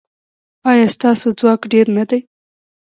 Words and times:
ایا 0.69 0.85
ستاسو 0.95 1.27
ځواک 1.39 1.61
ډیر 1.71 1.85
نه 1.97 2.03
دی؟ 2.09 2.19